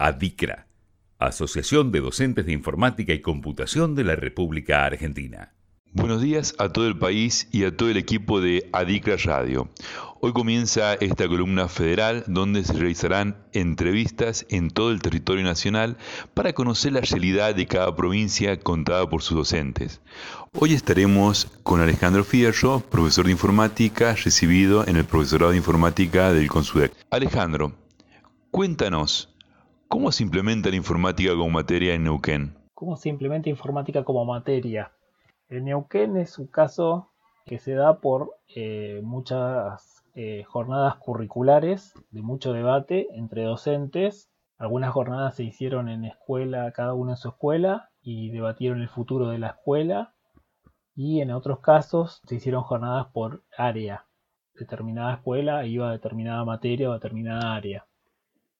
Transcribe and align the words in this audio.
ADICRA, 0.00 0.66
Asociación 1.18 1.92
de 1.92 2.00
Docentes 2.00 2.46
de 2.46 2.52
Informática 2.52 3.12
y 3.12 3.20
Computación 3.20 3.94
de 3.94 4.04
la 4.04 4.16
República 4.16 4.86
Argentina. 4.86 5.52
Buenos 5.92 6.22
días 6.22 6.54
a 6.56 6.70
todo 6.70 6.86
el 6.86 6.96
país 6.96 7.48
y 7.52 7.64
a 7.64 7.76
todo 7.76 7.90
el 7.90 7.98
equipo 7.98 8.40
de 8.40 8.70
Adicra 8.72 9.16
Radio. 9.22 9.68
Hoy 10.22 10.32
comienza 10.32 10.94
esta 10.94 11.28
columna 11.28 11.68
federal 11.68 12.24
donde 12.28 12.64
se 12.64 12.72
realizarán 12.72 13.44
entrevistas 13.52 14.46
en 14.48 14.70
todo 14.70 14.90
el 14.90 15.02
territorio 15.02 15.44
nacional 15.44 15.98
para 16.32 16.54
conocer 16.54 16.92
la 16.92 17.02
realidad 17.02 17.54
de 17.54 17.66
cada 17.66 17.94
provincia 17.94 18.58
contada 18.58 19.06
por 19.10 19.20
sus 19.20 19.36
docentes. 19.36 20.00
Hoy 20.54 20.72
estaremos 20.72 21.48
con 21.62 21.82
Alejandro 21.82 22.24
Fierro, 22.24 22.80
profesor 22.80 23.26
de 23.26 23.32
informática 23.32 24.14
recibido 24.14 24.86
en 24.86 24.96
el 24.96 25.04
profesorado 25.04 25.50
de 25.50 25.58
informática 25.58 26.32
del 26.32 26.48
Consudec. 26.48 26.94
Alejandro, 27.10 27.74
cuéntanos, 28.50 29.30
¿cómo 29.90 30.12
se 30.12 30.22
implementa 30.22 30.70
la 30.70 30.76
informática 30.76 31.32
como 31.32 31.50
materia 31.50 31.94
en 31.94 32.04
Neuquén? 32.04 32.54
¿Cómo 32.74 32.96
se 32.96 33.08
implementa 33.08 33.50
informática 33.50 34.04
como 34.04 34.24
materia? 34.24 34.92
El 35.48 35.64
Neuquén 35.64 36.16
es 36.16 36.38
un 36.38 36.46
caso 36.46 37.10
que 37.44 37.58
se 37.58 37.74
da 37.74 37.98
por 37.98 38.36
eh, 38.54 39.00
muchas 39.02 40.04
eh, 40.14 40.44
jornadas 40.44 40.94
curriculares 40.96 41.92
de 42.12 42.22
mucho 42.22 42.52
debate 42.52 43.08
entre 43.12 43.42
docentes. 43.42 44.30
Algunas 44.58 44.92
jornadas 44.92 45.34
se 45.34 45.42
hicieron 45.42 45.88
en 45.88 46.04
escuela, 46.04 46.70
cada 46.70 46.94
uno 46.94 47.10
en 47.10 47.16
su 47.16 47.28
escuela, 47.28 47.90
y 48.00 48.30
debatieron 48.30 48.80
el 48.80 48.88
futuro 48.88 49.28
de 49.28 49.38
la 49.38 49.48
escuela. 49.48 50.14
Y 50.94 51.20
en 51.20 51.32
otros 51.32 51.58
casos 51.58 52.20
se 52.26 52.36
hicieron 52.36 52.62
jornadas 52.62 53.08
por 53.12 53.42
área. 53.58 54.06
Determinada 54.54 55.14
escuela 55.14 55.66
iba 55.66 55.88
a 55.88 55.92
determinada 55.92 56.44
materia 56.44 56.88
o 56.88 56.92
a 56.92 57.00
determinada 57.00 57.56
área. 57.56 57.86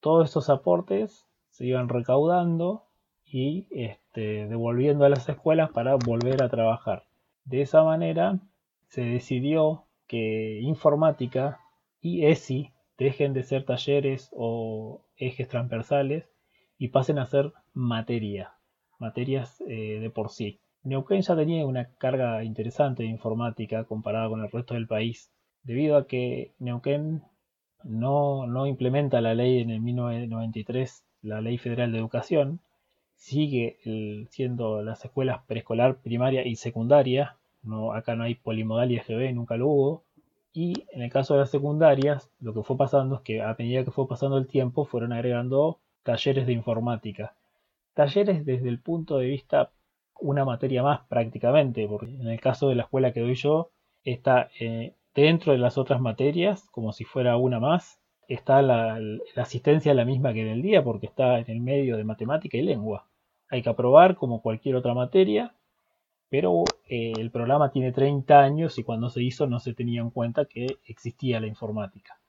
Todos 0.00 0.30
esos 0.30 0.50
aportes 0.50 1.26
se 1.50 1.66
iban 1.66 1.88
recaudando 1.88 2.84
y 3.24 3.66
este, 3.70 4.48
devolviendo 4.48 5.04
a 5.04 5.08
las 5.08 5.28
escuelas 5.28 5.70
para 5.70 5.94
volver 5.94 6.42
a 6.42 6.48
trabajar. 6.48 7.04
De 7.44 7.62
esa 7.62 7.82
manera 7.84 8.40
se 8.88 9.02
decidió 9.02 9.84
que 10.06 10.60
informática 10.62 11.60
y 12.00 12.26
ESI 12.26 12.72
dejen 12.98 13.32
de 13.32 13.44
ser 13.44 13.64
talleres 13.64 14.30
o 14.32 15.02
ejes 15.16 15.48
transversales 15.48 16.32
y 16.78 16.88
pasen 16.88 17.18
a 17.18 17.26
ser 17.26 17.52
materia, 17.72 18.54
materias 18.98 19.62
eh, 19.68 20.00
de 20.00 20.10
por 20.10 20.30
sí. 20.30 20.60
Neuquén 20.82 21.20
ya 21.20 21.36
tenía 21.36 21.66
una 21.66 21.92
carga 21.96 22.42
interesante 22.42 23.02
de 23.02 23.10
informática 23.10 23.84
comparada 23.84 24.28
con 24.28 24.40
el 24.40 24.50
resto 24.50 24.74
del 24.74 24.86
país, 24.86 25.30
debido 25.62 25.96
a 25.96 26.06
que 26.06 26.54
Neuquén 26.58 27.22
no, 27.84 28.46
no 28.46 28.66
implementa 28.66 29.20
la 29.20 29.34
ley 29.34 29.60
en 29.60 29.70
el 29.70 29.80
1993, 29.80 31.04
la 31.22 31.40
Ley 31.40 31.58
Federal 31.58 31.92
de 31.92 31.98
Educación, 31.98 32.60
sigue 33.14 33.78
siendo 34.30 34.82
las 34.82 35.04
escuelas 35.04 35.42
preescolar, 35.46 35.98
primaria 35.98 36.46
y 36.46 36.56
secundaria. 36.56 37.36
No, 37.62 37.92
acá 37.92 38.16
no 38.16 38.24
hay 38.24 38.34
polimodal 38.34 38.90
y 38.90 38.96
EGB, 38.96 39.34
nunca 39.34 39.56
lo 39.56 39.68
hubo. 39.68 40.04
Y 40.52 40.86
en 40.92 41.02
el 41.02 41.12
caso 41.12 41.34
de 41.34 41.40
las 41.40 41.50
secundarias, 41.50 42.30
lo 42.40 42.54
que 42.54 42.62
fue 42.62 42.76
pasando 42.76 43.16
es 43.16 43.20
que 43.22 43.42
a 43.42 43.54
medida 43.58 43.84
que 43.84 43.90
fue 43.90 44.08
pasando 44.08 44.38
el 44.38 44.46
tiempo, 44.46 44.84
fueron 44.86 45.12
agregando 45.12 45.78
talleres 46.02 46.46
de 46.46 46.54
informática. 46.54 47.34
Talleres 47.94 48.46
desde 48.46 48.68
el 48.68 48.80
punto 48.80 49.18
de 49.18 49.26
vista 49.26 49.70
una 50.20 50.44
materia 50.44 50.82
más 50.82 51.00
prácticamente, 51.08 51.86
porque 51.86 52.06
en 52.06 52.28
el 52.28 52.40
caso 52.40 52.68
de 52.68 52.74
la 52.74 52.84
escuela 52.84 53.12
que 53.12 53.20
doy 53.20 53.34
yo, 53.34 53.70
está 54.02 54.50
eh, 54.58 54.94
dentro 55.14 55.52
de 55.52 55.58
las 55.58 55.78
otras 55.78 56.00
materias, 56.00 56.68
como 56.70 56.92
si 56.92 57.04
fuera 57.04 57.36
una 57.36 57.60
más, 57.60 58.00
está 58.28 58.62
la, 58.62 58.98
asistencia 59.36 59.94
la 59.94 60.04
misma 60.04 60.32
que 60.32 60.42
en 60.42 60.48
el 60.48 60.62
día, 60.62 60.84
porque 60.84 61.06
está 61.06 61.38
en 61.38 61.50
el 61.50 61.60
medio 61.60 61.96
de 61.96 62.04
matemática 62.04 62.56
y 62.56 62.62
lengua 62.62 63.10
hay 63.50 63.62
que 63.62 63.68
aprobar 63.68 64.16
como 64.16 64.40
cualquier 64.40 64.76
otra 64.76 64.94
materia, 64.94 65.54
pero 66.28 66.64
eh, 66.88 67.12
el 67.18 67.30
programa 67.30 67.72
tiene 67.72 67.92
30 67.92 68.40
años 68.40 68.78
y 68.78 68.84
cuando 68.84 69.10
se 69.10 69.22
hizo 69.22 69.48
no 69.48 69.58
se 69.58 69.74
tenía 69.74 70.00
en 70.00 70.10
cuenta 70.10 70.44
que 70.44 70.78
existía 70.86 71.40
la 71.40 71.48
informática. 71.48 72.20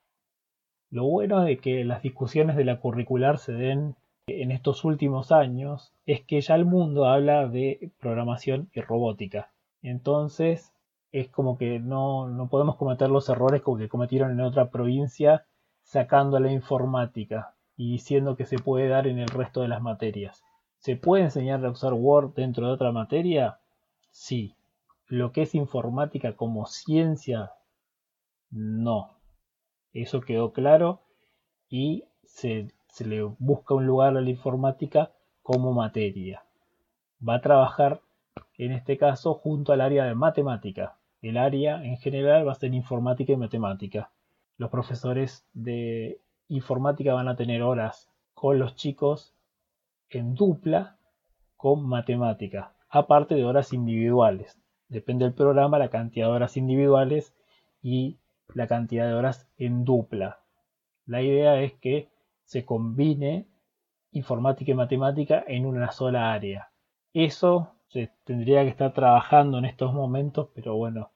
Lo 0.89 1.05
bueno 1.05 1.44
de 1.44 1.57
que 1.57 1.85
las 1.85 2.01
discusiones 2.01 2.55
de 2.57 2.66
la 2.66 2.79
curricular 2.79 3.38
se 3.38 3.53
den 3.53 3.95
en 4.28 4.51
estos 4.51 4.84
últimos 4.84 5.31
años 5.31 5.94
es 6.05 6.22
que 6.22 6.41
ya 6.41 6.55
el 6.55 6.66
mundo 6.66 7.05
habla 7.05 7.47
de 7.47 7.91
programación 8.00 8.69
y 8.73 8.81
robótica. 8.81 9.51
Entonces 9.84 10.70
es 11.11 11.29
como 11.29 11.57
que 11.57 11.79
no, 11.79 12.27
no 12.29 12.47
podemos 12.47 12.77
cometer 12.77 13.09
los 13.09 13.27
errores 13.29 13.61
como 13.61 13.77
que 13.77 13.89
cometieron 13.89 14.31
en 14.31 14.41
otra 14.41 14.69
provincia 14.69 15.45
sacando 15.83 16.39
la 16.39 16.51
informática 16.51 17.55
y 17.75 17.91
diciendo 17.94 18.35
que 18.35 18.45
se 18.45 18.59
puede 18.59 18.88
dar 18.88 19.07
en 19.07 19.19
el 19.19 19.27
resto 19.27 19.61
de 19.61 19.67
las 19.67 19.81
materias. 19.81 20.44
¿Se 20.77 20.95
puede 20.95 21.23
enseñar 21.23 21.63
a 21.66 21.69
usar 21.69 21.94
Word 21.94 22.33
dentro 22.33 22.67
de 22.67 22.73
otra 22.73 22.91
materia? 22.91 23.59
Sí. 24.09 24.55
Lo 25.07 25.31
que 25.31 25.41
es 25.41 25.55
informática 25.55 26.35
como 26.35 26.66
ciencia, 26.66 27.51
no. 28.49 29.17
Eso 29.93 30.22
quedó 30.22 30.53
claro 30.53 31.01
y 31.69 32.05
se, 32.23 32.67
le 33.03 33.23
busca 33.23 33.73
un 33.73 33.85
lugar 33.85 34.16
a 34.16 34.22
la 34.22 34.29
informática 34.29 35.11
como 35.41 35.73
materia. 35.73 36.43
Va 37.28 37.35
a 37.35 37.41
trabajar 37.41 38.01
en 38.57 38.72
este 38.72 38.97
caso 38.97 39.33
junto 39.33 39.73
al 39.73 39.81
área 39.81 40.05
de 40.05 40.16
matemática. 40.16 40.97
El 41.21 41.37
área 41.37 41.83
en 41.83 41.97
general 41.97 42.47
va 42.47 42.53
a 42.53 42.55
ser 42.55 42.73
informática 42.73 43.33
y 43.33 43.37
matemática. 43.37 44.11
Los 44.57 44.69
profesores 44.71 45.45
de 45.53 46.19
informática 46.47 47.13
van 47.13 47.27
a 47.27 47.35
tener 47.35 47.61
horas 47.61 48.09
con 48.33 48.57
los 48.57 48.75
chicos 48.75 49.35
en 50.09 50.33
dupla 50.33 50.97
con 51.57 51.87
matemática, 51.87 52.73
aparte 52.89 53.35
de 53.35 53.45
horas 53.45 53.71
individuales. 53.71 54.59
Depende 54.89 55.25
del 55.25 55.33
programa 55.33 55.77
la 55.77 55.89
cantidad 55.89 56.25
de 56.27 56.33
horas 56.33 56.57
individuales 56.57 57.35
y 57.83 58.17
la 58.53 58.67
cantidad 58.67 59.07
de 59.07 59.13
horas 59.13 59.47
en 59.57 59.85
dupla. 59.85 60.39
La 61.05 61.21
idea 61.21 61.61
es 61.61 61.73
que 61.73 62.09
se 62.43 62.65
combine 62.65 63.45
informática 64.11 64.71
y 64.71 64.75
matemática 64.75 65.43
en 65.47 65.65
una 65.65 65.91
sola 65.91 66.33
área. 66.33 66.71
Eso 67.13 67.75
se 67.91 68.09
tendría 68.24 68.63
que 68.63 68.69
estar 68.69 68.94
trabajando 68.94 69.57
en 69.57 69.66
estos 69.66 69.94
momentos, 69.94 70.50
pero 70.56 70.75
bueno, 70.75 71.12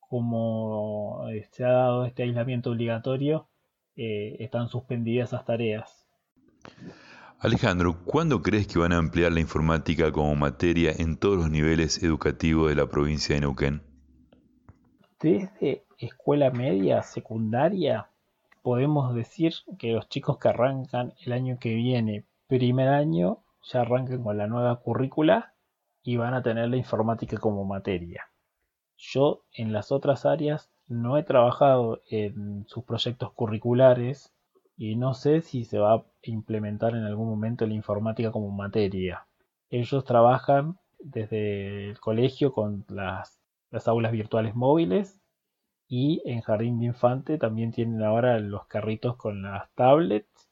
como 0.00 1.26
eh, 1.30 1.48
se 1.50 1.64
ha 1.64 1.70
dado 1.70 2.04
este 2.04 2.24
aislamiento 2.24 2.70
obligatorio, 2.70 3.48
eh, 3.96 4.36
están 4.40 4.68
suspendidas 4.68 5.30
esas 5.30 5.46
tareas. 5.46 6.06
Alejandro, 7.38 7.96
¿cuándo 8.04 8.42
crees 8.42 8.66
que 8.66 8.78
van 8.78 8.92
a 8.92 8.98
ampliar 8.98 9.32
la 9.32 9.40
informática 9.40 10.12
como 10.12 10.34
materia 10.34 10.92
en 10.98 11.16
todos 11.16 11.38
los 11.38 11.50
niveles 11.50 12.02
educativos 12.02 12.68
de 12.68 12.74
la 12.74 12.86
provincia 12.86 13.34
de 13.34 13.40
Neuquén? 13.40 13.82
Desde 15.20 15.84
escuela 15.96 16.50
media, 16.50 17.02
secundaria, 17.02 18.10
podemos 18.60 19.14
decir 19.14 19.54
que 19.78 19.92
los 19.92 20.08
chicos 20.10 20.38
que 20.38 20.48
arrancan 20.48 21.14
el 21.24 21.32
año 21.32 21.58
que 21.58 21.74
viene, 21.74 22.26
primer 22.46 22.88
año, 22.88 23.38
ya 23.62 23.82
arrancan 23.82 24.22
con 24.22 24.36
la 24.36 24.46
nueva 24.46 24.80
currícula 24.80 25.54
y 26.02 26.16
van 26.16 26.34
a 26.34 26.42
tener 26.42 26.68
la 26.68 26.76
informática 26.76 27.36
como 27.36 27.64
materia. 27.64 28.24
Yo 28.96 29.44
en 29.52 29.72
las 29.72 29.92
otras 29.92 30.26
áreas 30.26 30.70
no 30.86 31.16
he 31.16 31.22
trabajado 31.22 32.02
en 32.10 32.66
sus 32.66 32.84
proyectos 32.84 33.32
curriculares 33.32 34.34
y 34.76 34.96
no 34.96 35.14
sé 35.14 35.40
si 35.40 35.64
se 35.64 35.78
va 35.78 35.94
a 35.94 36.04
implementar 36.22 36.94
en 36.94 37.04
algún 37.04 37.28
momento 37.28 37.66
la 37.66 37.74
informática 37.74 38.32
como 38.32 38.50
materia. 38.50 39.26
Ellos 39.70 40.04
trabajan 40.04 40.78
desde 40.98 41.90
el 41.90 42.00
colegio 42.00 42.52
con 42.52 42.84
las, 42.88 43.40
aulas 43.86 44.12
virtuales 44.12 44.54
móviles 44.54 45.20
y 45.88 46.22
en 46.24 46.40
Jardín 46.40 46.78
de 46.78 46.86
Infante 46.86 47.38
también 47.38 47.72
tienen 47.72 48.02
ahora 48.02 48.38
los 48.40 48.66
carritos 48.66 49.16
con 49.16 49.42
las 49.42 49.70
tablets 49.74 50.50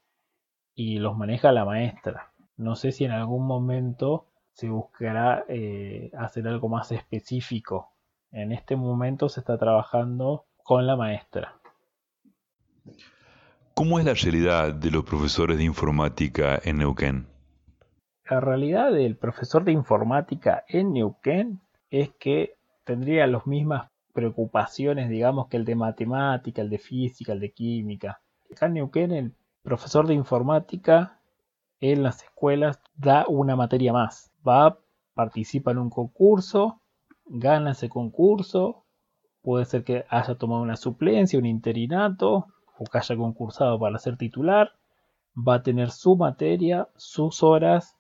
y 0.75 0.99
los 1.01 1.17
maneja 1.17 1.53
la 1.53 1.65
maestra. 1.65 2.33
No 2.57 2.77
sé 2.77 2.93
si 2.93 3.05
en 3.05 3.11
algún 3.11 3.47
momento 3.47 4.28
se 4.59 4.69
buscará 4.69 5.45
eh, 5.49 6.11
hacer 6.19 6.49
algo 6.49 6.69
más 6.69 6.91
específico. 6.91 7.93
En 8.33 8.51
este 8.51 8.75
momento 8.75 9.29
se 9.29 9.39
está 9.39 9.57
trabajando 9.57 10.47
con 10.65 10.85
la 10.85 10.97
maestra. 10.97 11.55
¿Cómo 13.75 14.01
es 14.01 14.05
la 14.05 14.15
realidad 14.15 14.75
de 14.75 14.91
los 14.91 15.05
profesores 15.05 15.59
de 15.59 15.63
informática 15.63 16.61
en 16.65 16.79
Neuquén? 16.79 17.29
La 18.29 18.41
realidad 18.41 18.91
del 18.91 19.17
profesor 19.17 19.63
de 19.63 19.71
informática 19.71 20.65
en 20.67 20.93
Neuquén 20.93 21.61
es 21.89 22.11
que 22.19 22.57
tendría 22.83 23.29
las 23.29 23.47
mismas 23.47 23.93
preocupaciones, 24.13 25.09
digamos, 25.09 25.47
que 25.47 25.57
el 25.57 25.65
de 25.65 25.77
matemática, 25.77 26.63
el 26.63 26.71
de 26.71 26.79
física, 26.79 27.33
el 27.33 27.39
de 27.39 27.53
química. 27.53 28.21
Acá 28.51 28.67
en 28.67 28.75
Neuquén 28.75 29.13
el 29.13 29.35
profesor 29.63 30.09
de 30.09 30.15
informática 30.15 31.18
en 31.81 32.03
las 32.03 32.23
escuelas 32.23 32.81
da 32.97 33.27
una 33.29 33.57
materia 33.57 33.93
más. 33.93 34.33
Va, 34.47 34.79
participa 35.15 35.71
en 35.71 35.79
un 35.79 35.91
concurso, 35.91 36.81
gana 37.27 37.73
ese 37.73 37.89
concurso, 37.89 38.85
puede 39.43 39.65
ser 39.65 39.85
que 39.85 40.05
haya 40.09 40.35
tomado 40.37 40.63
una 40.63 40.77
suplencia, 40.77 41.39
un 41.39 41.47
interinato, 41.47 42.47
o 42.79 42.85
que 42.85 42.99
haya 42.99 43.17
concursado 43.17 43.79
para 43.79 43.99
ser 43.99 44.17
titular, 44.17 44.73
va 45.37 45.57
a 45.57 45.63
tener 45.63 45.91
su 45.91 46.17
materia, 46.17 46.89
sus 46.97 47.43
horas, 47.43 47.97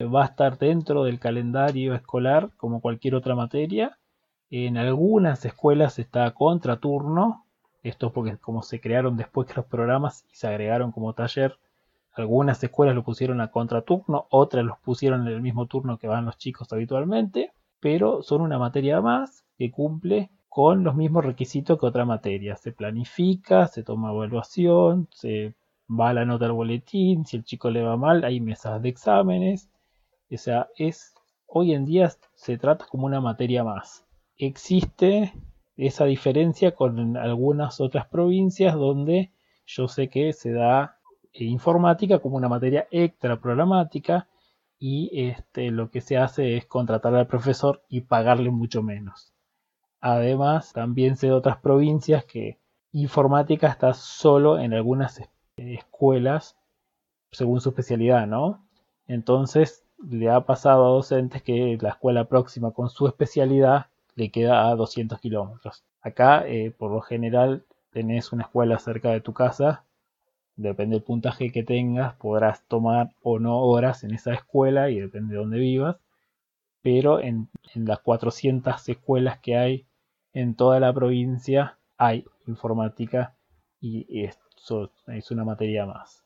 va 0.00 0.22
a 0.22 0.26
estar 0.26 0.58
dentro 0.58 1.04
del 1.04 1.20
calendario 1.20 1.94
escolar 1.94 2.50
como 2.56 2.80
cualquier 2.80 3.14
otra 3.14 3.34
materia. 3.34 3.98
En 4.50 4.76
algunas 4.76 5.44
escuelas 5.44 5.98
está 5.98 6.26
a 6.26 6.34
contraturno, 6.34 7.44
esto 7.82 8.08
es 8.08 8.12
porque 8.12 8.38
como 8.38 8.62
se 8.62 8.80
crearon 8.80 9.16
después 9.16 9.54
los 9.56 9.66
programas 9.66 10.24
y 10.32 10.36
se 10.36 10.46
agregaron 10.46 10.92
como 10.92 11.12
taller, 11.12 11.58
algunas 12.14 12.62
escuelas 12.62 12.94
lo 12.94 13.02
pusieron 13.02 13.40
a 13.40 13.50
contraturno, 13.50 14.26
otras 14.30 14.64
los 14.64 14.78
pusieron 14.78 15.26
en 15.26 15.34
el 15.34 15.42
mismo 15.42 15.66
turno 15.66 15.98
que 15.98 16.08
van 16.08 16.24
los 16.24 16.38
chicos 16.38 16.72
habitualmente, 16.72 17.52
pero 17.80 18.22
son 18.22 18.40
una 18.40 18.58
materia 18.58 19.00
más 19.00 19.44
que 19.58 19.70
cumple 19.70 20.30
con 20.48 20.84
los 20.84 20.94
mismos 20.94 21.24
requisitos 21.24 21.78
que 21.78 21.86
otra 21.86 22.04
materia. 22.04 22.56
Se 22.56 22.72
planifica, 22.72 23.66
se 23.66 23.82
toma 23.82 24.12
evaluación, 24.12 25.08
se 25.12 25.54
va 25.88 26.10
a 26.10 26.14
la 26.14 26.24
nota 26.24 26.46
al 26.46 26.52
boletín, 26.52 27.26
si 27.26 27.36
el 27.36 27.44
chico 27.44 27.70
le 27.70 27.82
va 27.82 27.96
mal, 27.96 28.24
hay 28.24 28.40
mesas 28.40 28.80
de 28.80 28.88
exámenes. 28.88 29.68
O 30.30 30.36
sea, 30.36 30.68
es 30.76 31.14
hoy 31.46 31.74
en 31.74 31.84
día 31.84 32.10
se 32.34 32.58
trata 32.58 32.86
como 32.86 33.06
una 33.06 33.20
materia 33.20 33.64
más. 33.64 34.06
Existe 34.36 35.32
esa 35.76 36.04
diferencia 36.04 36.74
con 36.74 37.16
algunas 37.16 37.80
otras 37.80 38.06
provincias 38.06 38.74
donde 38.74 39.32
yo 39.66 39.88
sé 39.88 40.08
que 40.08 40.32
se 40.32 40.52
da 40.52 40.98
informática 41.42 42.20
como 42.20 42.36
una 42.36 42.48
materia 42.48 42.86
extra 42.92 43.40
programática 43.40 44.28
y 44.78 45.10
este, 45.28 45.70
lo 45.70 45.90
que 45.90 46.00
se 46.00 46.16
hace 46.16 46.56
es 46.56 46.66
contratar 46.66 47.14
al 47.14 47.26
profesor 47.26 47.82
y 47.88 48.02
pagarle 48.02 48.50
mucho 48.50 48.82
menos. 48.82 49.32
Además, 50.00 50.72
también 50.72 51.16
sé 51.16 51.28
de 51.28 51.32
otras 51.32 51.56
provincias 51.56 52.24
que 52.24 52.58
informática 52.92 53.68
está 53.68 53.94
solo 53.94 54.58
en 54.58 54.74
algunas 54.74 55.20
escuelas 55.56 56.56
según 57.32 57.60
su 57.60 57.70
especialidad, 57.70 58.26
¿no? 58.26 58.64
Entonces 59.06 59.84
le 59.98 60.30
ha 60.30 60.40
pasado 60.42 60.86
a 60.86 60.90
docentes 60.90 61.42
que 61.42 61.76
la 61.80 61.90
escuela 61.90 62.26
próxima 62.26 62.70
con 62.72 62.90
su 62.90 63.06
especialidad 63.06 63.86
le 64.14 64.30
queda 64.30 64.68
a 64.68 64.76
200 64.76 65.18
kilómetros. 65.20 65.84
Acá, 66.00 66.46
eh, 66.46 66.70
por 66.70 66.92
lo 66.92 67.00
general, 67.00 67.64
tenés 67.90 68.32
una 68.32 68.44
escuela 68.44 68.78
cerca 68.78 69.10
de 69.10 69.20
tu 69.20 69.32
casa, 69.32 69.84
depende 70.56 70.96
del 70.96 71.02
puntaje 71.02 71.50
que 71.50 71.62
tengas, 71.62 72.14
podrás 72.16 72.64
tomar 72.66 73.14
o 73.22 73.38
no 73.38 73.58
horas 73.60 74.04
en 74.04 74.14
esa 74.14 74.34
escuela 74.34 74.90
y 74.90 75.00
depende 75.00 75.34
de 75.34 75.40
dónde 75.40 75.58
vivas, 75.58 75.96
pero 76.82 77.20
en, 77.20 77.48
en 77.74 77.84
las 77.86 78.00
400 78.00 78.88
escuelas 78.88 79.38
que 79.40 79.56
hay 79.56 79.86
en 80.32 80.54
toda 80.54 80.80
la 80.80 80.92
provincia 80.92 81.78
hay 81.96 82.24
informática 82.46 83.36
y 83.80 84.24
esto 84.24 84.90
es 85.06 85.30
una 85.30 85.44
materia 85.44 85.86
más. 85.86 86.24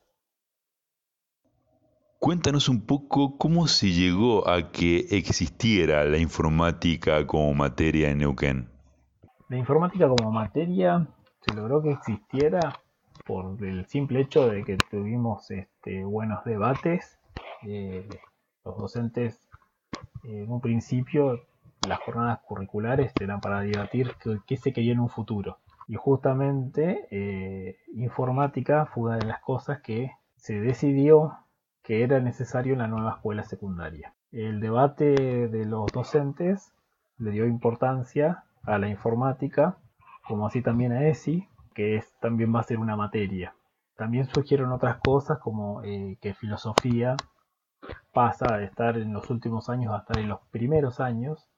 Cuéntanos 2.19 2.69
un 2.69 2.85
poco 2.85 3.39
cómo 3.39 3.69
se 3.69 3.93
llegó 3.93 4.49
a 4.49 4.73
que 4.73 5.07
existiera 5.11 6.05
la 6.05 6.19
informática 6.19 7.25
como 7.27 7.55
materia 7.55 8.11
en 8.11 8.19
Neuquén. 8.19 8.69
La 9.49 9.57
informática 9.57 10.09
como 10.09 10.33
materia 10.33 11.07
se 11.41 11.55
logró 11.55 11.81
que 11.81 11.93
existiera 11.93 12.81
por 13.29 13.63
el 13.63 13.85
simple 13.85 14.23
hecho 14.23 14.49
de 14.49 14.65
que 14.65 14.79
tuvimos 14.91 15.51
este, 15.51 16.03
buenos 16.03 16.43
debates. 16.45 17.19
Eh, 17.63 18.09
los 18.65 18.79
docentes, 18.79 19.47
en 20.25 20.51
un 20.51 20.63
principio, 20.63 21.39
las 21.87 22.01
jornadas 22.01 22.41
curriculares 22.41 23.13
eran 23.21 23.43
para 23.43 23.61
debatir 23.61 24.13
qué, 24.47 24.57
se 24.57 24.73
quería 24.73 24.95
en 24.95 25.01
un 25.01 25.11
futuro. 25.11 25.59
Y 25.87 25.97
justamente 25.97 27.07
eh, 27.11 27.77
informática 27.95 28.87
fue 28.87 29.11
una 29.11 29.19
de 29.19 29.27
las 29.27 29.41
cosas 29.41 29.83
que 29.83 30.13
se 30.37 30.59
decidió 30.59 31.37
que 31.83 32.03
era 32.03 32.21
necesario 32.21 32.73
en 32.73 32.79
la 32.79 32.89
nueva 32.89 33.11
escuela 33.17 33.43
secundaria. 33.43 34.15
El 34.33 34.61
debate 34.61 35.49
de 35.49 35.67
los 35.67 35.93
docentes 35.93 36.73
le 37.19 37.33
dio 37.33 37.47
importancia 37.47 38.45
a 38.63 38.79
la 38.79 38.89
informática, 38.89 39.77
como 40.27 40.47
así 40.47 40.63
también 40.63 40.93
a 40.93 41.07
ESI, 41.07 41.47
que 41.79 41.95
es, 41.95 42.13
también 42.21 42.53
va 42.53 42.59
a 42.59 42.65
ser 42.65 42.79
una 42.79 42.97
materia. 42.97 43.55
También 43.97 44.27
surgieron 44.27 44.73
otras 44.73 44.99
cosas 44.99 45.39
como 45.39 45.83
eh, 45.85 46.19
que 46.21 46.35
filosofía 46.35 47.17
pasa 48.13 48.57
de 48.57 48.65
estar 48.65 48.99
en 48.99 49.13
los 49.13 49.31
últimos 49.31 49.69
años 49.69 49.95
a 49.95 49.99
estar 49.99 50.19
en 50.19 50.29
los 50.29 50.41
primeros 50.51 50.99
años 50.99 51.49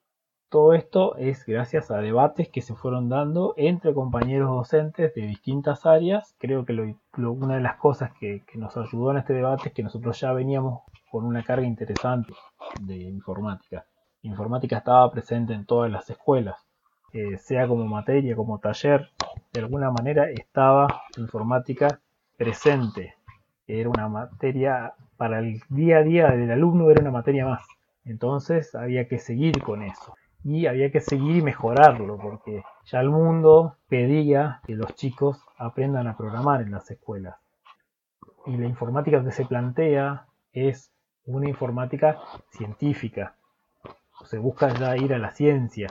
todo 0.51 0.75
esto 0.75 1.17
es 1.17 1.47
gracias 1.47 1.93
a 1.93 1.99
debates 1.99 2.49
que 2.49 2.61
se 2.61 2.75
fueron 2.75 3.09
dando 3.09 3.55
entre 3.57 3.95
compañeros 3.95 4.51
docentes 4.51 5.15
de 5.15 5.23
distintas 5.23 5.87
áreas. 5.87 6.35
Creo 6.41 6.65
que 6.65 6.97
una 7.17 7.55
de 7.55 7.61
las 7.61 7.77
cosas 7.77 8.11
que, 8.19 8.43
nos 8.57 8.77
ayudó 8.77 9.13
en 9.13 9.19
este 9.19 9.33
debate 9.33 9.69
es 9.69 9.75
que 9.75 9.85
nosotros 9.85 10.19
ya 10.21 10.33
veníamos 10.33 10.83
con 11.09 11.25
una 11.25 11.45
carga 11.45 11.69
interesante 11.69 12.33
de 12.81 12.97
informática. 12.97 13.87
informática 14.23 14.79
estaba 14.79 15.09
presente 15.13 15.55
en 15.55 15.67
todas 15.67 15.89
las 15.89 16.11
escuelas, 16.11 16.67
eh, 17.13 17.39
sea 17.39 17.67
como 17.69 17.87
materia, 17.87 18.37
como 18.37 18.59
taller. 18.59 19.11
De 19.53 19.61
alguna 19.61 19.91
manera 19.91 20.31
estaba 20.31 21.03
informática 21.17 22.01
presente. 22.37 23.15
Era 23.67 23.89
una 23.89 24.09
materia 24.09 24.95
para 25.17 25.41
el 25.41 25.63
día 25.69 25.99
a 25.99 26.03
día 26.03 26.31
del 26.31 26.51
alumno, 26.51 26.91
era 26.91 27.03
una 27.03 27.11
materia 27.11 27.47
más. 27.47 27.67
Entonces 28.05 28.75
había 28.75 29.07
que 29.09 29.19
seguir 29.19 29.63
con 29.63 29.83
eso 29.83 30.15
y 30.45 30.67
había 30.67 30.91
que 30.91 31.01
seguir 31.01 31.37
y 31.37 31.43
mejorarlo 31.43 32.17
porque 32.19 32.63
ya 32.87 33.01
el 33.01 33.11
mundo 33.11 33.77
pedía 33.89 34.61
que 34.67 34.75
los 34.75 34.95
chicos 34.95 35.45
aprendan 35.59 36.07
a 36.07 36.17
programar 36.17 36.63
en 36.63 36.71
las 36.71 36.91
escuelas. 36.91 37.37
Y 38.47 38.57
la 38.57 38.67
informática 38.67 39.23
que 39.23 39.33
se 39.33 39.45
plantea 39.45 40.27
es 40.53 40.93
una 41.27 41.49
informática 41.49 42.19
científica. 42.51 43.37
Se 44.25 44.39
busca 44.39 44.73
ya 44.75 44.97
ir 44.97 45.13
a 45.13 45.19
la 45.19 45.31
ciencia, 45.31 45.89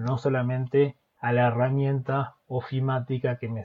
no 0.00 0.18
solamente 0.18 0.96
a 1.20 1.32
la 1.32 1.48
herramienta 1.48 2.36
ofimática 2.48 3.38
que 3.38 3.48
me, 3.48 3.62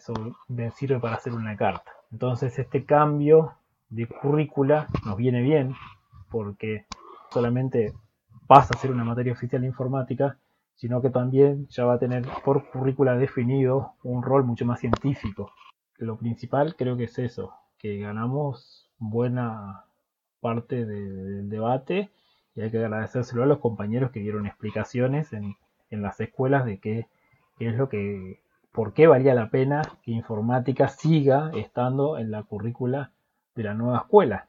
me 0.48 0.72
sirve 0.72 1.00
para 1.00 1.16
hacer 1.16 1.34
una 1.34 1.56
carta. 1.56 1.92
Entonces 2.12 2.60
este 2.60 2.86
cambio 2.86 3.54
de 3.90 4.08
currícula 4.08 4.88
nos 5.06 5.16
viene 5.16 5.42
bien 5.42 5.74
porque 6.30 6.86
solamente 7.32 7.94
pasa 8.48 8.74
a 8.76 8.78
ser 8.78 8.92
una 8.92 9.04
materia 9.04 9.34
oficial 9.34 9.62
de 9.62 9.70
informática, 9.70 10.38
sino 10.76 11.02
que 11.02 11.10
también 11.10 11.68
ya 11.70 11.86
va 11.86 11.94
a 11.94 12.00
tener 12.00 12.26
por 12.44 12.70
currícula 12.70 13.16
definido 13.16 13.94
un 14.04 14.22
rol 14.22 14.44
mucho 14.44 14.66
más 14.66 14.82
científico. 14.82 15.52
Lo 15.98 16.18
principal 16.18 16.76
creo 16.76 16.98
que 16.98 17.06
es 17.06 17.18
eso, 17.18 17.54
que 17.78 17.98
ganamos 17.98 18.92
buena 18.98 19.86
parte 20.42 20.86
del 20.86 21.50
debate 21.50 22.12
y 22.54 22.62
hay 22.62 22.72
que 22.72 22.78
agradecérselo 22.78 23.44
a 23.44 23.48
los 23.48 23.60
compañeros 23.60 24.12
que 24.12 24.20
dieron 24.20 24.46
explicaciones 24.46 25.34
en, 25.34 25.56
las 25.92 26.20
escuelas 26.20 26.66
de 26.66 26.80
qué, 26.80 27.08
qué 27.58 27.70
es 27.70 27.76
lo 27.76 27.90
que, 27.90 28.40
por 28.72 28.94
qué 28.94 29.08
valía 29.08 29.34
la 29.34 29.50
pena 29.50 29.82
que 30.04 30.12
informática 30.12 30.88
siga 30.88 31.52
estando 31.56 32.18
en 32.18 32.32
la 32.32 32.44
currícula 32.44 33.12
de 33.56 33.64
la 33.64 33.74
nueva 33.74 34.00
escuela. 34.00 34.48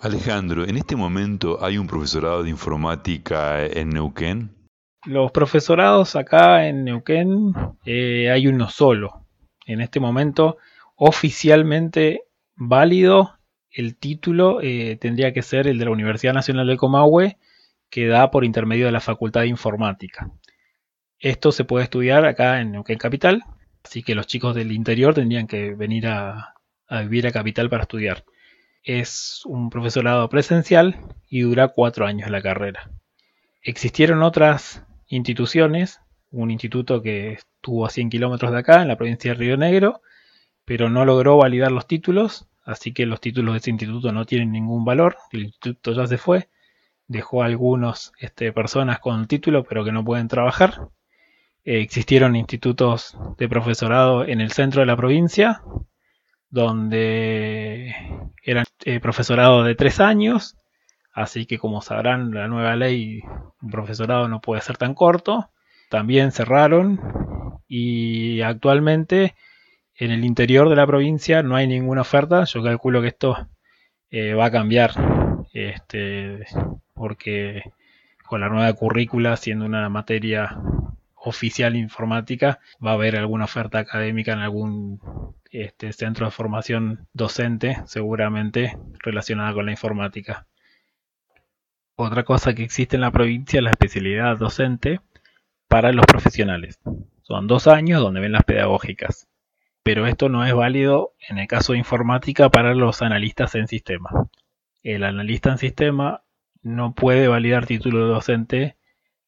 Alejandro, 0.00 0.64
¿en 0.64 0.76
este 0.76 0.96
momento 0.96 1.62
hay 1.62 1.76
un 1.76 1.86
profesorado 1.86 2.42
de 2.42 2.50
informática 2.50 3.66
en 3.66 3.90
Neuquén? 3.90 4.50
Los 5.04 5.30
profesorados 5.32 6.16
acá 6.16 6.66
en 6.66 6.84
Neuquén 6.84 7.52
eh, 7.84 8.30
hay 8.30 8.46
uno 8.46 8.68
solo. 8.68 9.24
En 9.66 9.80
este 9.80 10.00
momento, 10.00 10.58
oficialmente 10.96 12.22
válido, 12.56 13.38
el 13.70 13.96
título 13.96 14.60
eh, 14.62 14.96
tendría 15.00 15.32
que 15.32 15.42
ser 15.42 15.66
el 15.66 15.78
de 15.78 15.84
la 15.84 15.90
Universidad 15.90 16.32
Nacional 16.32 16.66
de 16.66 16.76
Comahue, 16.76 17.38
que 17.90 18.06
da 18.06 18.30
por 18.30 18.44
intermedio 18.44 18.86
de 18.86 18.92
la 18.92 19.00
Facultad 19.00 19.42
de 19.42 19.48
Informática. 19.48 20.30
Esto 21.18 21.52
se 21.52 21.64
puede 21.64 21.84
estudiar 21.84 22.24
acá 22.24 22.60
en 22.60 22.72
Neuquén 22.72 22.98
Capital, 22.98 23.42
así 23.84 24.02
que 24.02 24.14
los 24.14 24.26
chicos 24.26 24.54
del 24.54 24.72
interior 24.72 25.14
tendrían 25.14 25.46
que 25.46 25.74
venir 25.74 26.06
a 26.06 26.54
vivir 26.90 27.26
a 27.26 27.32
Capital 27.32 27.68
para 27.68 27.82
estudiar 27.82 28.24
es 28.88 29.42
un 29.44 29.68
profesorado 29.68 30.28
presencial 30.30 30.96
y 31.28 31.42
dura 31.42 31.68
cuatro 31.68 32.06
años 32.06 32.30
la 32.30 32.40
carrera. 32.40 32.90
Existieron 33.62 34.22
otras 34.22 34.82
instituciones, 35.08 36.00
un 36.30 36.50
instituto 36.50 37.02
que 37.02 37.32
estuvo 37.32 37.84
a 37.84 37.90
100 37.90 38.08
kilómetros 38.08 38.50
de 38.50 38.58
acá, 38.58 38.80
en 38.80 38.88
la 38.88 38.96
provincia 38.96 39.32
de 39.32 39.38
Río 39.38 39.56
Negro, 39.58 40.00
pero 40.64 40.88
no 40.88 41.04
logró 41.04 41.36
validar 41.36 41.70
los 41.70 41.86
títulos, 41.86 42.48
así 42.64 42.92
que 42.92 43.04
los 43.04 43.20
títulos 43.20 43.54
de 43.54 43.58
ese 43.58 43.70
instituto 43.70 44.10
no 44.12 44.24
tienen 44.24 44.52
ningún 44.52 44.86
valor, 44.86 45.16
el 45.32 45.44
instituto 45.44 45.92
ya 45.92 46.06
se 46.06 46.16
fue, 46.16 46.48
dejó 47.08 47.42
a 47.42 47.46
algunos 47.46 48.12
este, 48.20 48.52
personas 48.52 49.00
con 49.00 49.26
título 49.26 49.64
pero 49.64 49.84
que 49.84 49.92
no 49.92 50.04
pueden 50.04 50.28
trabajar. 50.28 50.88
Eh, 51.64 51.80
existieron 51.80 52.36
institutos 52.36 53.16
de 53.38 53.48
profesorado 53.48 54.24
en 54.24 54.40
el 54.40 54.52
centro 54.52 54.80
de 54.80 54.86
la 54.86 54.96
provincia, 54.96 55.62
donde 56.50 57.94
eran 58.42 58.64
eh, 58.84 59.00
profesorado 59.00 59.64
de 59.64 59.74
tres 59.74 60.00
años, 60.00 60.56
así 61.12 61.46
que 61.46 61.58
como 61.58 61.82
sabrán 61.82 62.32
la 62.32 62.48
nueva 62.48 62.76
ley, 62.76 63.20
un 63.60 63.70
profesorado 63.70 64.28
no 64.28 64.40
puede 64.40 64.62
ser 64.62 64.76
tan 64.76 64.94
corto. 64.94 65.50
También 65.90 66.32
cerraron 66.32 67.00
y 67.68 68.40
actualmente 68.42 69.34
En 70.00 70.12
el 70.12 70.24
interior 70.24 70.68
de 70.68 70.76
la 70.76 70.86
provincia 70.86 71.42
no 71.42 71.56
hay 71.56 71.66
ninguna 71.66 72.02
oferta. 72.02 72.44
Yo 72.44 72.62
calculo 72.62 73.02
que 73.02 73.08
esto 73.08 73.48
eh, 74.10 74.34
va 74.34 74.46
a 74.46 74.50
cambiar. 74.50 74.92
Este, 75.52 76.44
porque 76.98 77.72
con 78.26 78.40
la 78.40 78.48
nueva 78.48 78.72
currícula, 78.74 79.36
siendo 79.36 79.64
una 79.64 79.88
materia 79.88 80.58
oficial 81.14 81.76
informática, 81.76 82.60
va 82.84 82.90
a 82.90 82.94
haber 82.94 83.16
alguna 83.16 83.44
oferta 83.44 83.78
académica 83.78 84.32
en 84.32 84.40
algún 84.40 85.00
este, 85.50 85.92
centro 85.92 86.26
de 86.26 86.32
formación 86.32 87.06
docente, 87.12 87.78
seguramente 87.86 88.76
relacionada 88.98 89.54
con 89.54 89.66
la 89.66 89.72
informática. 89.72 90.46
Otra 91.96 92.24
cosa 92.24 92.54
que 92.54 92.62
existe 92.62 92.96
en 92.96 93.02
la 93.02 93.10
provincia 93.10 93.58
es 93.58 93.64
la 93.64 93.70
especialidad 93.70 94.36
docente 94.36 95.00
para 95.68 95.92
los 95.92 96.06
profesionales. 96.06 96.78
Son 97.22 97.46
dos 97.46 97.66
años 97.66 98.00
donde 98.00 98.20
ven 98.20 98.32
las 98.32 98.44
pedagógicas 98.44 99.28
pero 99.88 100.06
esto 100.06 100.28
no 100.28 100.44
es 100.44 100.52
válido 100.52 101.14
en 101.30 101.38
el 101.38 101.46
caso 101.46 101.72
de 101.72 101.78
informática 101.78 102.50
para 102.50 102.74
los 102.74 103.00
analistas 103.00 103.54
en 103.54 103.68
sistema. 103.68 104.10
El 104.82 105.02
analista 105.02 105.50
en 105.50 105.56
sistema 105.56 106.24
no 106.68 106.94
puede 106.94 107.28
validar 107.28 107.66
título 107.66 108.04
de 108.04 108.12
docente 108.12 108.76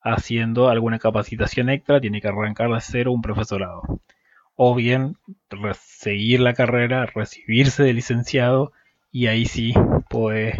haciendo 0.02 0.68
alguna 0.68 0.99
capacitación 0.99 1.70
extra, 1.70 2.00
tiene 2.00 2.20
que 2.20 2.28
arrancar 2.28 2.70
de 2.70 2.80
cero 2.80 3.12
un 3.12 3.23
profesorado. 3.23 3.82
O 4.54 4.75
bien 4.75 5.16
seguir 5.75 6.40
la 6.40 6.54
carrera, 6.54 7.06
recibirse 7.06 7.82
de 7.82 7.94
licenciado 7.94 8.73
y 9.11 9.26
ahí 9.26 9.47
sí 9.47 9.75
puede 10.09 10.54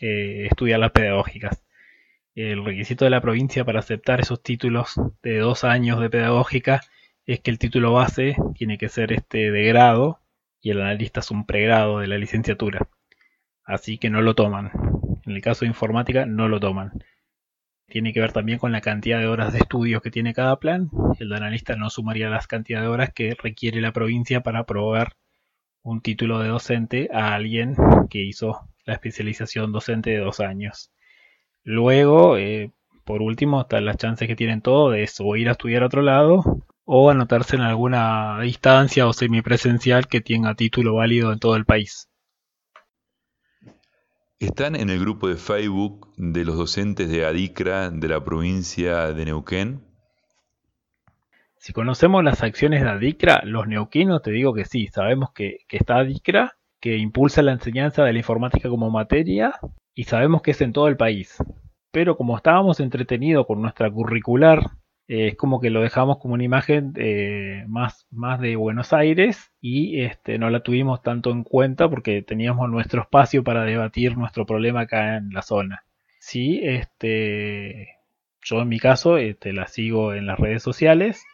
eh, 0.00 0.46
estudiar 0.50 0.80
las 0.80 0.92
pedagógicas. 0.92 1.62
El 2.34 2.64
requisito 2.64 3.04
de 3.06 3.10
la 3.10 3.22
provincia 3.22 3.64
para 3.64 3.80
aceptar 3.80 4.20
esos 4.20 4.42
títulos 4.42 4.94
de 5.22 5.38
dos 5.38 5.64
años 5.64 6.00
de 6.00 6.10
pedagógica 6.10 6.82
es 7.24 7.40
que 7.40 7.50
el 7.50 7.58
título 7.58 7.92
base 7.94 8.36
tiene 8.54 8.78
que 8.78 8.88
ser 8.88 9.12
este 9.12 9.50
de 9.50 9.64
grado 9.64 10.20
y 10.60 10.70
el 10.70 10.82
analista 10.82 11.20
es 11.20 11.30
un 11.30 11.46
pregrado 11.46 12.00
de 12.00 12.08
la 12.08 12.18
licenciatura. 12.18 12.88
Así 13.64 13.98
que 13.98 14.10
no 14.10 14.20
lo 14.20 14.34
toman. 14.34 14.70
En 15.26 15.32
el 15.32 15.42
caso 15.42 15.64
de 15.64 15.68
informática 15.68 16.24
no 16.24 16.48
lo 16.48 16.60
toman. 16.60 16.92
Tiene 17.88 18.12
que 18.12 18.20
ver 18.20 18.32
también 18.32 18.58
con 18.58 18.72
la 18.72 18.80
cantidad 18.80 19.18
de 19.18 19.26
horas 19.26 19.52
de 19.52 19.58
estudios 19.58 20.02
que 20.02 20.10
tiene 20.10 20.34
cada 20.34 20.58
plan. 20.58 20.90
El 21.18 21.32
analista 21.32 21.76
no 21.76 21.90
sumaría 21.90 22.30
las 22.30 22.46
cantidades 22.46 22.86
de 22.86 22.92
horas 22.92 23.12
que 23.12 23.34
requiere 23.34 23.80
la 23.80 23.92
provincia 23.92 24.42
para 24.42 24.60
aprobar 24.60 25.12
un 25.82 26.00
título 26.00 26.40
de 26.40 26.48
docente 26.48 27.08
a 27.12 27.34
alguien 27.34 27.76
que 28.10 28.22
hizo 28.22 28.68
la 28.84 28.94
especialización 28.94 29.72
docente 29.72 30.10
de 30.10 30.18
dos 30.18 30.40
años. 30.40 30.90
Luego, 31.62 32.36
eh, 32.38 32.72
por 33.04 33.22
último, 33.22 33.62
están 33.62 33.84
las 33.84 33.96
chances 33.96 34.26
que 34.28 34.36
tienen 34.36 34.62
todos 34.62 34.92
de 34.92 35.08
o 35.20 35.36
ir 35.36 35.48
a 35.48 35.52
estudiar 35.52 35.82
a 35.82 35.86
otro 35.86 36.02
lado 36.02 36.64
o 36.84 37.10
anotarse 37.10 37.56
en 37.56 37.62
alguna 37.62 38.40
distancia 38.40 39.06
o 39.06 39.12
semipresencial 39.12 40.06
que 40.06 40.20
tenga 40.20 40.54
título 40.54 40.94
válido 40.94 41.32
en 41.32 41.40
todo 41.40 41.56
el 41.56 41.64
país. 41.64 42.08
¿Están 44.38 44.76
en 44.76 44.90
el 44.90 45.00
grupo 45.00 45.28
de 45.28 45.36
Facebook 45.36 46.12
de 46.18 46.44
los 46.44 46.58
docentes 46.58 47.08
de 47.08 47.24
ADICRA 47.24 47.88
de 47.88 48.06
la 48.06 48.22
provincia 48.22 49.14
de 49.14 49.24
Neuquén? 49.24 49.80
Si 51.56 51.72
conocemos 51.72 52.22
las 52.22 52.42
acciones 52.42 52.82
de 52.82 52.88
ADICRA, 52.90 53.40
los 53.44 53.66
neuquinos 53.66 54.20
te 54.20 54.32
digo 54.32 54.52
que 54.52 54.66
sí, 54.66 54.88
sabemos 54.88 55.30
que, 55.32 55.60
que 55.66 55.78
está 55.78 55.96
ADICRA, 56.00 56.58
que 56.80 56.98
impulsa 56.98 57.40
la 57.40 57.52
enseñanza 57.52 58.04
de 58.04 58.12
la 58.12 58.18
informática 58.18 58.68
como 58.68 58.90
materia 58.90 59.54
y 59.94 60.04
sabemos 60.04 60.42
que 60.42 60.50
es 60.50 60.60
en 60.60 60.74
todo 60.74 60.88
el 60.88 60.98
país. 60.98 61.38
Pero 61.90 62.18
como 62.18 62.36
estábamos 62.36 62.78
entretenidos 62.80 63.46
con 63.46 63.62
nuestra 63.62 63.90
curricular 63.90 64.60
es 65.08 65.36
como 65.36 65.60
que 65.60 65.70
lo 65.70 65.82
dejamos 65.82 66.18
como 66.18 66.34
una 66.34 66.44
imagen 66.44 66.92
eh, 66.96 67.64
más, 67.68 68.06
más 68.10 68.40
de 68.40 68.56
Buenos 68.56 68.92
Aires 68.92 69.52
y 69.60 70.00
este, 70.00 70.38
no 70.38 70.50
la 70.50 70.60
tuvimos 70.60 71.02
tanto 71.02 71.30
en 71.30 71.44
cuenta 71.44 71.88
porque 71.88 72.22
teníamos 72.22 72.68
nuestro 72.70 73.02
espacio 73.02 73.44
para 73.44 73.64
debatir 73.64 74.16
nuestro 74.16 74.46
problema 74.46 74.80
acá 74.80 75.16
en 75.16 75.30
la 75.30 75.42
zona. 75.42 75.84
Sí, 76.18 76.60
este, 76.62 77.88
yo 78.42 78.62
en 78.62 78.68
mi 78.68 78.80
caso 78.80 79.16
este, 79.16 79.52
la 79.52 79.68
sigo 79.68 80.12
en 80.12 80.26
las 80.26 80.40
redes 80.40 80.62
sociales 80.62 81.24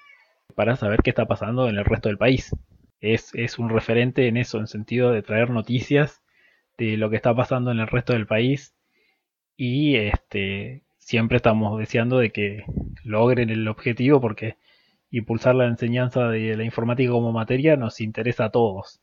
para 0.54 0.76
saber 0.76 1.00
qué 1.02 1.10
está 1.10 1.26
pasando 1.26 1.68
en 1.68 1.76
el 1.78 1.84
resto 1.84 2.08
del 2.10 2.18
país. 2.18 2.54
Es, 3.00 3.34
es 3.34 3.58
un 3.58 3.70
referente 3.70 4.28
en 4.28 4.36
eso, 4.36 4.58
en 4.58 4.66
sentido 4.66 5.12
de 5.12 5.22
traer 5.22 5.50
noticias 5.50 6.22
de 6.76 6.98
lo 6.98 7.08
que 7.08 7.16
está 7.16 7.34
pasando 7.34 7.70
en 7.70 7.80
el 7.80 7.86
resto 7.86 8.12
del 8.12 8.26
país 8.26 8.74
y 9.56 9.96
este 9.96 10.82
siempre 10.98 11.36
estamos 11.36 11.78
deseando 11.78 12.18
de 12.18 12.30
que 12.30 12.64
logren 13.04 13.50
el 13.50 13.66
objetivo 13.68 14.21
porque 14.21 14.56
impulsar 15.11 15.54
la 15.54 15.66
enseñanza 15.66 16.28
de 16.28 16.56
la 16.56 16.64
informática 16.64 17.12
como 17.12 17.32
materia 17.32 17.76
nos 17.76 18.00
interesa 18.00 18.47
a 18.47 18.50
todos. 18.50 19.00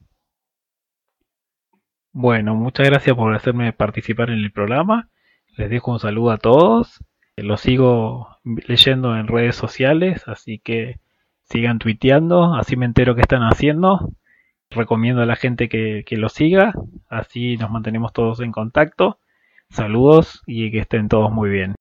Bueno, 2.11 2.55
muchas 2.55 2.87
gracias 2.87 3.15
por 3.15 3.35
hacerme 3.35 3.71
participar 3.73 4.31
en 4.31 4.39
el 4.39 4.51
programa. 4.51 5.09
Les 5.57 5.69
dejo 5.69 5.91
un 5.91 5.99
saludo 5.99 6.31
a 6.31 6.37
todos. 6.37 7.03
Lo 7.37 7.57
sigo 7.57 8.27
leyendo 8.43 9.15
en 9.15 9.27
redes 9.27 9.55
sociales, 9.55 10.27
así 10.27 10.59
que 10.59 10.99
sigan 11.43 11.79
tuiteando, 11.79 12.55
así 12.55 12.75
me 12.75 12.85
entero 12.85 13.15
qué 13.15 13.21
están 13.21 13.43
haciendo. 13.43 14.11
Recomiendo 14.71 15.21
a 15.21 15.25
la 15.25 15.35
gente 15.35 15.69
que 15.69 16.05
lo 16.17 16.29
siga, 16.29 16.73
así 17.09 17.57
nos 17.57 17.71
mantenemos 17.71 18.13
todos 18.13 18.39
en 18.41 18.51
contacto. 18.51 19.19
Saludos 19.69 20.41
y 20.47 20.71
que 20.71 20.79
estén 20.79 21.07
todos 21.07 21.31
muy 21.31 21.49
bien. 21.49 21.75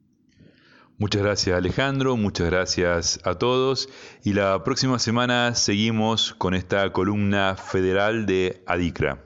Muchas 1.01 1.23
gracias 1.23 1.57
Alejandro, 1.57 2.17
muchas 2.17 2.51
gracias 2.51 3.21
a 3.23 3.37
todos 3.37 3.89
y 4.25 4.33
la 4.33 4.65
próxima 4.65 4.99
semana 4.99 5.55
seguimos 5.55 6.35
con 6.35 6.55
esta 6.55 6.93
columna 6.93 7.55
federal 7.55 8.27
de 8.27 8.65
ADICRA. 8.67 9.25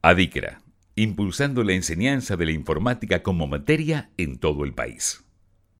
ADICRA, 0.00 0.62
impulsando 0.94 1.64
la 1.64 1.72
enseñanza 1.72 2.36
de 2.36 2.46
la 2.46 2.52
informática 2.52 3.24
como 3.24 3.48
materia 3.48 4.12
en 4.18 4.38
todo 4.38 4.62
el 4.62 4.72
país. 4.72 5.21